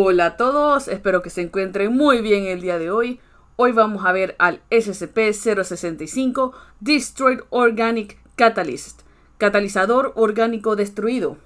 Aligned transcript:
Hola 0.00 0.26
a 0.26 0.36
todos, 0.36 0.86
espero 0.86 1.22
que 1.22 1.28
se 1.28 1.40
encuentren 1.42 1.92
muy 1.92 2.20
bien 2.20 2.44
el 2.44 2.60
día 2.60 2.78
de 2.78 2.92
hoy. 2.92 3.18
Hoy 3.56 3.72
vamos 3.72 4.06
a 4.06 4.12
ver 4.12 4.36
al 4.38 4.62
SCP-065 4.70 6.52
Destroyed 6.78 7.40
Organic 7.50 8.16
Catalyst, 8.36 9.02
catalizador 9.38 10.12
orgánico 10.14 10.76
destruido. 10.76 11.36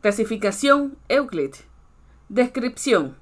Clasificación 0.00 0.96
Euclid. 1.10 1.54
Descripción. 2.30 3.18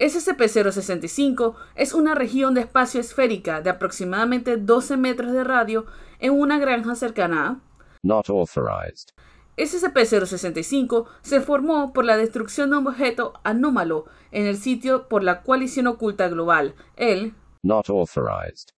SCP-065 0.00 1.54
es 1.76 1.94
una 1.94 2.16
región 2.16 2.54
de 2.54 2.62
espacio 2.62 3.00
esférica 3.00 3.60
de 3.60 3.70
aproximadamente 3.70 4.56
12 4.56 4.96
metros 4.96 5.30
de 5.30 5.44
radio 5.44 5.86
en 6.18 6.32
una 6.32 6.58
granja 6.58 6.96
cercana 6.96 7.46
a 7.46 7.60
Not 8.02 8.28
authorized. 8.28 9.10
SCP-065 9.56 11.06
se 11.22 11.40
formó 11.40 11.92
por 11.92 12.04
la 12.04 12.16
destrucción 12.16 12.70
de 12.70 12.78
un 12.78 12.86
objeto 12.88 13.34
anómalo 13.44 14.06
en 14.32 14.46
el 14.46 14.56
sitio 14.56 15.08
por 15.08 15.22
la 15.22 15.42
coalición 15.42 15.86
oculta 15.86 16.28
global, 16.28 16.74
el 16.96 17.34
Not 17.62 17.88
authorized. 17.88 18.68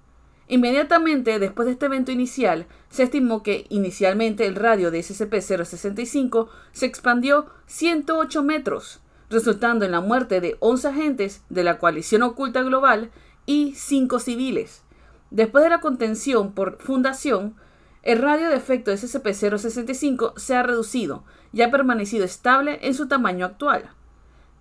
Inmediatamente 0.49 1.39
después 1.41 1.67
de 1.67 1.73
este 1.73 1.87
evento 1.87 2.13
inicial, 2.13 2.67
se 2.89 3.03
estimó 3.03 3.43
que 3.43 3.67
inicialmente 3.69 4.47
el 4.47 4.55
radio 4.55 4.91
de 4.91 5.01
SCP-065 5.01 6.49
se 6.71 6.87
expandió 6.87 7.47
108 7.67 8.43
metros, 8.45 9.01
resultando 9.29 9.85
en 9.85 9.91
la 9.91 10.01
muerte 10.01 10.41
de 10.41 10.57
11 10.61 10.89
agentes 10.89 11.43
de 11.49 11.65
la 11.65 11.79
coalición 11.79 12.23
oculta 12.23 12.63
global 12.63 13.11
y 13.45 13.75
5 13.75 14.21
civiles. 14.21 14.85
Después 15.31 15.65
de 15.65 15.71
la 15.71 15.81
contención 15.81 16.53
por 16.53 16.81
fundación, 16.81 17.57
el 18.03 18.23
radio 18.23 18.49
de 18.49 18.57
efecto 18.57 18.91
de 18.91 18.99
SCP-065 18.99 20.39
se 20.39 20.55
ha 20.55 20.63
reducido 20.63 21.25
y 21.53 21.63
ha 21.63 21.71
permanecido 21.71 22.25
estable 22.25 22.79
en 22.83 22.95
su 22.95 23.09
tamaño 23.09 23.47
actual. 23.47 23.91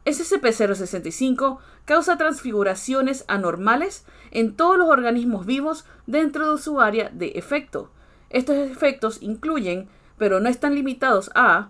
SCP-065 0.06 1.60
causa 1.86 2.18
transfiguraciones 2.18 3.26
anormales 3.28 4.06
en 4.32 4.56
todos 4.56 4.78
los 4.78 4.90
organismos 4.90 5.46
vivos 5.46 5.86
dentro 6.06 6.56
de 6.56 6.62
su 6.62 6.80
área 6.80 7.10
de 7.10 7.30
efecto. 7.36 7.92
Estos 8.30 8.56
efectos 8.56 9.18
incluyen, 9.22 9.88
pero 10.18 10.40
no 10.40 10.50
están 10.50 10.76
limitados 10.76 11.32
a, 11.36 11.70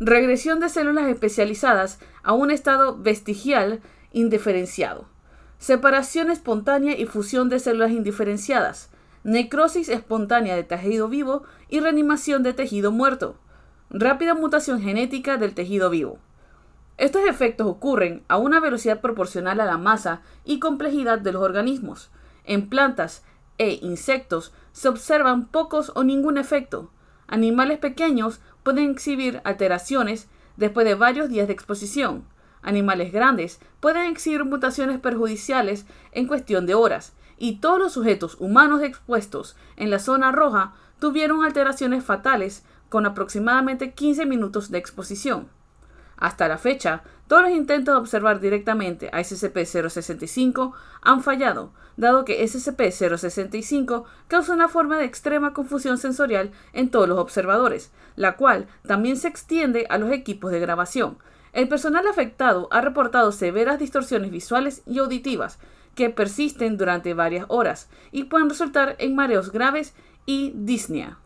regresión 0.00 0.60
de 0.60 0.68
células 0.68 1.08
especializadas 1.08 1.98
a 2.22 2.32
un 2.32 2.50
estado 2.50 2.98
vestigial 2.98 3.80
indiferenciado, 4.12 5.06
separación 5.58 6.30
espontánea 6.30 6.98
y 6.98 7.06
fusión 7.06 7.48
de 7.48 7.58
células 7.58 7.92
indiferenciadas, 7.92 8.90
necrosis 9.24 9.88
espontánea 9.88 10.56
de 10.56 10.64
tejido 10.64 11.08
vivo 11.08 11.44
y 11.68 11.80
reanimación 11.80 12.42
de 12.42 12.52
tejido 12.52 12.90
muerto, 12.90 13.36
rápida 13.90 14.34
mutación 14.34 14.80
genética 14.80 15.36
del 15.36 15.54
tejido 15.54 15.90
vivo. 15.90 16.18
Estos 16.98 17.22
efectos 17.26 17.66
ocurren 17.66 18.22
a 18.28 18.36
una 18.36 18.60
velocidad 18.60 19.00
proporcional 19.00 19.60
a 19.60 19.64
la 19.64 19.78
masa 19.78 20.22
y 20.44 20.58
complejidad 20.58 21.18
de 21.18 21.32
los 21.32 21.42
organismos. 21.42 22.10
En 22.44 22.68
plantas 22.68 23.24
e 23.58 23.78
insectos 23.82 24.52
se 24.72 24.88
observan 24.88 25.46
pocos 25.46 25.92
o 25.94 26.04
ningún 26.04 26.38
efecto. 26.38 26.90
Animales 27.26 27.78
pequeños 27.78 28.40
pueden 28.62 28.90
exhibir 28.90 29.40
alteraciones 29.44 30.28
después 30.56 30.86
de 30.86 30.94
varios 30.94 31.28
días 31.28 31.46
de 31.46 31.52
exposición. 31.52 32.24
Animales 32.62 33.12
grandes 33.12 33.58
pueden 33.80 34.10
exhibir 34.10 34.44
mutaciones 34.44 35.00
perjudiciales 35.00 35.86
en 36.12 36.28
cuestión 36.28 36.66
de 36.66 36.74
horas, 36.74 37.14
y 37.38 37.60
todos 37.60 37.78
los 37.78 37.92
sujetos 37.92 38.36
humanos 38.38 38.82
expuestos 38.82 39.56
en 39.76 39.90
la 39.90 39.98
zona 39.98 40.32
roja 40.32 40.74
tuvieron 40.98 41.44
alteraciones 41.44 42.04
fatales 42.04 42.64
con 42.88 43.06
aproximadamente 43.06 43.94
15 43.94 44.26
minutos 44.26 44.70
de 44.70 44.78
exposición. 44.78 45.48
Hasta 46.16 46.46
la 46.46 46.58
fecha, 46.58 47.02
todos 47.26 47.42
los 47.42 47.50
intentos 47.50 47.94
de 47.94 48.00
observar 48.00 48.38
directamente 48.38 49.08
a 49.12 49.18
SCP-065 49.18 50.72
han 51.00 51.22
fallado, 51.22 51.72
dado 51.96 52.24
que 52.24 52.44
SCP-065 52.44 54.04
causa 54.28 54.52
una 54.52 54.68
forma 54.68 54.98
de 54.98 55.04
extrema 55.04 55.52
confusión 55.52 55.98
sensorial 55.98 56.52
en 56.72 56.90
todos 56.90 57.08
los 57.08 57.18
observadores, 57.18 57.90
la 58.14 58.36
cual 58.36 58.68
también 58.86 59.16
se 59.16 59.26
extiende 59.26 59.86
a 59.90 59.98
los 59.98 60.12
equipos 60.12 60.52
de 60.52 60.60
grabación. 60.60 61.18
El 61.52 61.68
personal 61.68 62.06
afectado 62.06 62.68
ha 62.70 62.80
reportado 62.80 63.32
severas 63.32 63.78
distorsiones 63.78 64.30
visuales 64.30 64.82
y 64.86 64.98
auditivas, 65.00 65.58
que 65.94 66.10
persisten 66.10 66.76
durante 66.76 67.14
varias 67.14 67.46
horas 67.48 67.88
y 68.10 68.24
pueden 68.24 68.48
resultar 68.48 68.96
en 68.98 69.14
mareos 69.14 69.52
graves 69.52 69.94
y 70.26 70.52
disnea. 70.54 71.18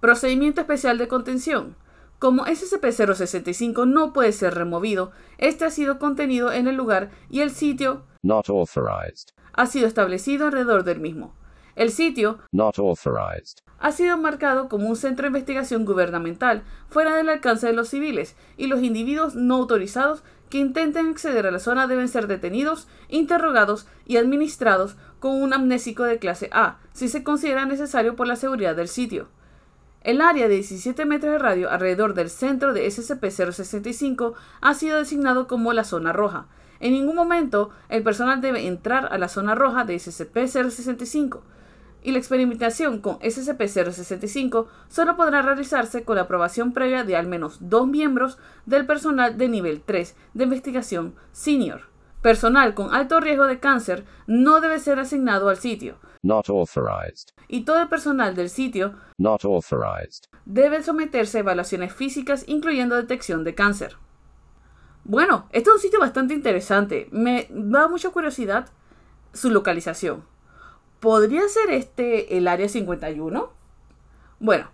Procedimiento 0.00 0.60
especial 0.60 0.98
de 0.98 1.08
contención. 1.08 1.76
Como 2.18 2.44
SCP-065 2.44 3.86
no 3.86 4.12
puede 4.12 4.32
ser 4.32 4.54
removido, 4.54 5.10
este 5.38 5.64
ha 5.64 5.70
sido 5.70 5.98
contenido 5.98 6.52
en 6.52 6.68
el 6.68 6.76
lugar 6.76 7.10
y 7.30 7.40
el 7.40 7.50
sitio 7.50 8.02
Not 8.22 8.50
authorized. 8.50 9.28
ha 9.54 9.66
sido 9.66 9.86
establecido 9.86 10.46
alrededor 10.46 10.84
del 10.84 11.00
mismo. 11.00 11.34
El 11.76 11.90
sitio 11.90 12.38
Not 12.52 12.78
authorized. 12.78 13.58
ha 13.78 13.92
sido 13.92 14.18
marcado 14.18 14.68
como 14.68 14.88
un 14.88 14.96
centro 14.96 15.24
de 15.24 15.28
investigación 15.28 15.84
gubernamental 15.84 16.62
fuera 16.88 17.14
del 17.14 17.28
alcance 17.28 17.66
de 17.66 17.72
los 17.72 17.88
civiles 17.88 18.36
y 18.56 18.66
los 18.66 18.82
individuos 18.82 19.34
no 19.36 19.54
autorizados 19.56 20.22
que 20.50 20.58
intenten 20.58 21.08
acceder 21.08 21.46
a 21.46 21.52
la 21.52 21.60
zona 21.60 21.86
deben 21.86 22.08
ser 22.08 22.26
detenidos, 22.26 22.88
interrogados 23.08 23.86
y 24.04 24.16
administrados 24.16 24.96
con 25.20 25.40
un 25.40 25.52
amnésico 25.52 26.02
de 26.02 26.18
clase 26.18 26.50
A, 26.52 26.78
si 26.92 27.08
se 27.08 27.22
considera 27.22 27.66
necesario 27.66 28.16
por 28.16 28.26
la 28.26 28.36
seguridad 28.36 28.74
del 28.74 28.88
sitio. 28.88 29.28
El 30.02 30.20
área 30.22 30.48
de 30.48 30.54
17 30.56 31.04
metros 31.04 31.32
de 31.32 31.38
radio 31.38 31.70
alrededor 31.70 32.14
del 32.14 32.30
centro 32.30 32.72
de 32.72 32.86
SCP-065 32.86 34.34
ha 34.60 34.74
sido 34.74 34.98
designado 34.98 35.46
como 35.46 35.72
la 35.72 35.84
zona 35.84 36.12
roja. 36.12 36.46
En 36.80 36.94
ningún 36.94 37.14
momento 37.14 37.70
el 37.88 38.02
personal 38.02 38.40
debe 38.40 38.66
entrar 38.66 39.12
a 39.12 39.18
la 39.18 39.28
zona 39.28 39.54
roja 39.54 39.84
de 39.84 39.96
SCP-065 39.96 41.42
y 42.02 42.12
la 42.12 42.18
experimentación 42.18 43.00
con 43.00 43.18
SCP-065 43.20 44.66
solo 44.88 45.16
podrá 45.16 45.42
realizarse 45.42 46.04
con 46.04 46.16
la 46.16 46.22
aprobación 46.22 46.72
previa 46.72 47.04
de 47.04 47.16
al 47.16 47.26
menos 47.26 47.58
dos 47.60 47.86
miembros 47.86 48.38
del 48.66 48.86
personal 48.86 49.36
de 49.38 49.48
nivel 49.48 49.82
3 49.82 50.16
de 50.34 50.44
investigación 50.44 51.14
senior. 51.32 51.88
Personal 52.22 52.74
con 52.74 52.92
alto 52.94 53.18
riesgo 53.20 53.46
de 53.46 53.60
cáncer 53.60 54.04
no 54.26 54.60
debe 54.60 54.78
ser 54.78 54.98
asignado 54.98 55.48
al 55.48 55.56
sitio, 55.56 55.96
Not 56.22 56.50
authorized. 56.50 57.28
y 57.48 57.62
todo 57.64 57.80
el 57.80 57.88
personal 57.88 58.34
del 58.34 58.50
sitio 58.50 58.94
Not 59.16 59.44
authorized. 59.44 60.24
debe 60.44 60.82
someterse 60.82 61.38
a 61.38 61.40
evaluaciones 61.40 61.94
físicas 61.94 62.44
incluyendo 62.46 62.96
detección 62.96 63.42
de 63.44 63.54
cáncer. 63.54 63.96
Bueno, 65.04 65.48
este 65.52 65.70
es 65.70 65.76
un 65.76 65.80
sitio 65.80 65.98
bastante 65.98 66.34
interesante. 66.34 67.08
Me 67.10 67.46
da 67.50 67.88
mucha 67.88 68.10
curiosidad 68.10 68.68
su 69.32 69.50
localización. 69.50 70.24
¿Podría 71.00 71.48
ser 71.48 71.70
este 71.70 72.36
el 72.36 72.46
área 72.46 72.68
51? 72.68 73.50
Bueno, 74.38 74.68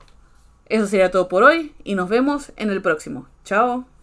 eso 0.67 0.87
sería 0.87 1.11
todo 1.11 1.29
por 1.29 1.45
hoy 1.45 1.75
y 1.85 1.95
nos 1.95 2.09
vemos 2.09 2.53
en 2.57 2.71
el 2.71 2.83
próximo. 2.83 3.27
Chao. 3.45 3.87